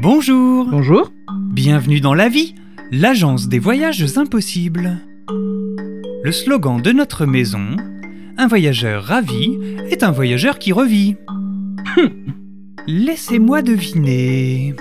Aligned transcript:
Bonjour 0.00 0.66
Bonjour. 0.70 1.12
Bienvenue 1.52 2.00
dans 2.00 2.14
La 2.14 2.28
Vie, 2.28 2.54
l'agence 2.90 3.48
des 3.48 3.58
voyages 3.58 4.04
impossibles. 4.16 4.98
Le 6.22 6.32
slogan 6.32 6.80
de 6.80 6.92
notre 6.92 7.26
maison 7.26 7.76
Un 8.36 8.46
voyageur 8.46 9.02
ravi 9.04 9.58
est 9.90 10.02
un 10.02 10.10
voyageur 10.10 10.58
qui 10.58 10.72
revit. 10.72 11.16
Laissez-moi 12.86 13.62
deviner. 13.62 14.74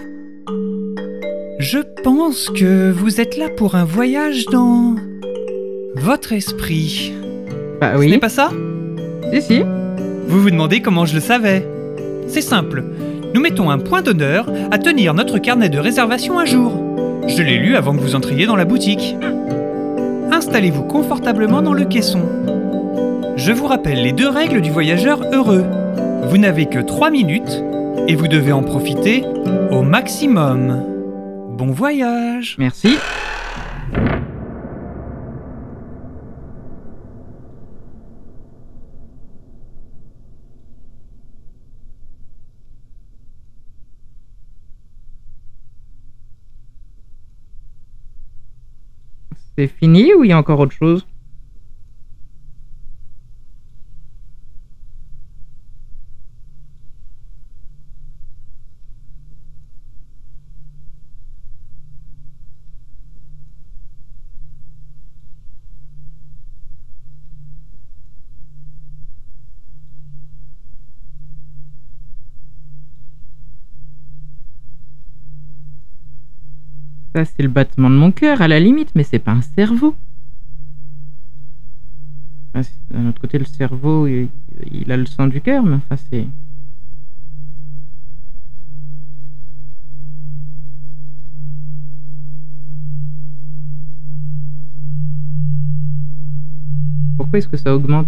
Je 1.60 1.80
pense 2.04 2.50
que 2.50 2.92
vous 2.92 3.20
êtes 3.20 3.38
là 3.38 3.50
pour 3.50 3.76
un 3.76 3.86
voyage 3.86 4.46
dans 4.46 4.96
votre 5.96 6.34
esprit. 6.34 7.12
Bah 7.82 7.94
Ce 7.96 8.00
oui. 8.00 8.10
n'est 8.10 8.20
pas 8.20 8.30
ça? 8.30 8.52
Si, 9.34 9.42
si. 9.42 9.60
Vous 10.28 10.42
vous 10.42 10.52
demandez 10.52 10.82
comment 10.82 11.06
je 11.06 11.16
le 11.16 11.22
savais 11.22 11.68
C'est 12.28 12.42
simple. 12.42 12.84
Nous 13.34 13.42
mettons 13.42 13.70
un 13.70 13.78
point 13.78 14.02
d'honneur 14.02 14.50
à 14.72 14.78
tenir 14.78 15.14
notre 15.14 15.38
carnet 15.38 15.70
de 15.70 15.80
réservation 15.80 16.40
à 16.40 16.46
jour. 16.46 16.72
Je 17.28 17.42
l'ai 17.42 17.58
lu 17.58 17.76
avant 17.76 17.94
que 17.94 18.02
vous 18.02 18.16
entriez 18.16 18.46
dans 18.46 18.56
la 18.56 18.66
boutique. 18.66 19.16
Installez-vous 20.32 20.84
confortablement 20.84 21.62
dans 21.62 21.74
le 21.74 21.86
caisson. 21.86 22.22
Je 23.36 23.52
vous 23.52 23.68
rappelle 23.68 24.02
les 24.02 24.14
deux 24.14 24.30
règles 24.30 24.62
du 24.62 24.72
voyageur 24.72 25.22
heureux. 25.32 25.66
Vous 26.24 26.38
n'avez 26.38 26.66
que 26.68 26.80
3 26.80 27.12
minutes 27.12 27.64
et 28.08 28.16
vous 28.16 28.28
devez 28.28 28.52
en 28.52 28.64
profiter 28.64 29.24
au 29.72 29.82
maximum. 29.82 30.84
Bon 31.50 31.72
voyage 31.72 32.56
Merci. 32.58 32.98
C'est 49.58 49.68
fini 49.68 50.14
ou 50.14 50.24
il 50.24 50.30
y 50.30 50.34
a 50.34 50.38
encore 50.38 50.60
autre 50.60 50.76
chose? 50.76 51.08
C'est 77.26 77.44
le 77.44 77.50
battement 77.50 77.90
de 77.90 77.96
mon 77.96 78.12
cœur, 78.12 78.42
à 78.42 78.48
la 78.48 78.60
limite, 78.60 78.92
mais 78.96 79.04
c'est 79.04 79.20
pas 79.20 79.32
un 79.32 79.42
cerveau. 79.42 79.96
D'un 82.90 83.08
autre 83.08 83.20
côté, 83.22 83.38
le 83.38 83.46
cerveau, 83.46 84.08
il, 84.08 84.92
a 84.92 84.98
le 84.98 85.06
sang 85.06 85.28
du 85.28 85.42
cœur, 85.42 85.64
mais 85.64 85.76
enfin, 85.76 85.96
c'est. 86.10 86.28
Pourquoi 97.18 97.40
est-ce 97.40 97.48
que 97.48 97.58
ça 97.58 97.76
augmente? 97.76 98.08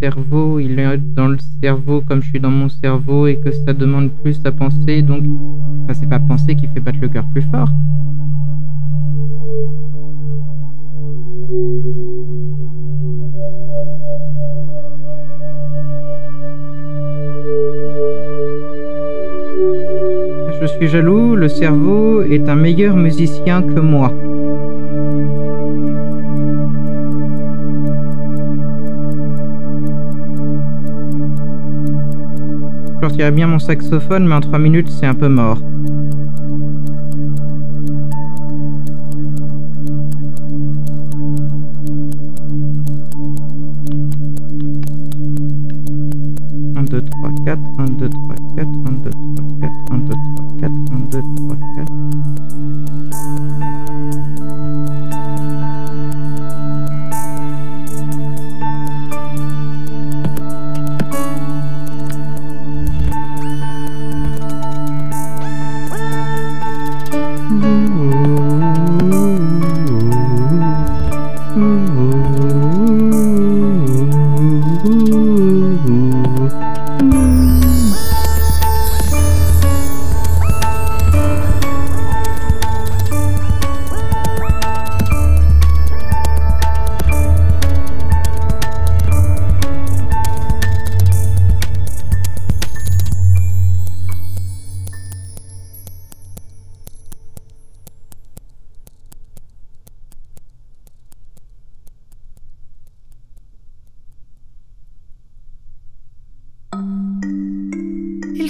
Cerveau, 0.00 0.58
il 0.60 0.78
est 0.78 0.96
dans 0.98 1.28
le 1.28 1.38
cerveau 1.62 2.00
comme 2.00 2.22
je 2.22 2.28
suis 2.28 2.40
dans 2.40 2.50
mon 2.50 2.68
cerveau 2.68 3.26
et 3.26 3.36
que 3.36 3.50
ça 3.50 3.72
demande 3.72 4.10
plus 4.22 4.40
à 4.44 4.52
penser, 4.52 5.02
donc 5.02 5.24
Enfin, 5.88 6.00
c'est 6.00 6.08
pas 6.08 6.18
penser 6.18 6.56
qui 6.56 6.66
fait 6.66 6.80
battre 6.80 6.98
le 7.00 7.06
cœur 7.08 7.24
plus 7.32 7.42
fort. 7.42 7.68
Je 20.60 20.66
suis 20.66 20.88
jaloux, 20.88 21.36
le 21.36 21.48
cerveau 21.48 22.22
est 22.22 22.48
un 22.48 22.56
meilleur 22.56 22.96
musicien 22.96 23.62
que 23.62 23.78
moi. 23.78 24.12
Je 33.06 33.10
sortirais 33.10 33.30
bien 33.30 33.46
mon 33.46 33.60
saxophone, 33.60 34.26
mais 34.26 34.34
en 34.34 34.40
3 34.40 34.58
minutes, 34.58 34.90
c'est 34.90 35.06
un 35.06 35.14
peu 35.14 35.28
mort. 35.28 35.58
Un, 46.74 46.82
deux, 46.82 47.00
trois, 47.00 47.30
quatre, 47.44 47.60
un, 47.78 47.84
deux, 47.84 48.08
trois, 48.08 48.34
quatre, 48.56 48.68
un, 48.86 48.92
deux, 49.04 49.10
trois, 49.10 49.60
quatre, 49.60 49.75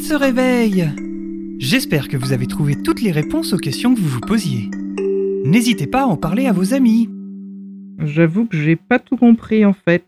se 0.06 0.14
réveille 0.14 0.88
J'espère 1.58 2.06
que 2.06 2.16
vous 2.16 2.32
avez 2.32 2.46
trouvé 2.46 2.80
toutes 2.80 3.02
les 3.02 3.10
réponses 3.10 3.52
aux 3.52 3.56
questions 3.56 3.92
que 3.92 3.98
vous 3.98 4.08
vous 4.08 4.20
posiez. 4.20 4.70
N'hésitez 5.44 5.88
pas 5.88 6.02
à 6.02 6.06
en 6.06 6.16
parler 6.16 6.46
à 6.46 6.52
vos 6.52 6.74
amis. 6.74 7.10
J'avoue 7.98 8.46
que 8.46 8.56
j'ai 8.56 8.76
pas 8.76 9.00
tout 9.00 9.16
compris 9.16 9.64
en 9.64 9.72
fait. 9.72 10.04